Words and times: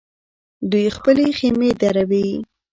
دوی 0.71 0.85
خپلې 0.97 1.25
خېمې 1.37 1.71
دروي. 1.81 2.29